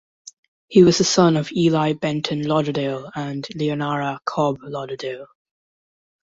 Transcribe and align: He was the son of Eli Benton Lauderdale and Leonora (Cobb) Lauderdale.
He 0.67 0.81
was 0.83 0.97
the 0.97 1.03
son 1.03 1.37
of 1.37 1.51
Eli 1.51 1.93
Benton 1.93 2.41
Lauderdale 2.43 3.11
and 3.13 3.45
Leonora 3.53 4.19
(Cobb) 4.25 4.57
Lauderdale. 4.63 5.27